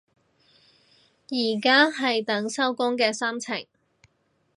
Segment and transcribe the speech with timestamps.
[1.29, 3.67] 而家係等收工嘅心情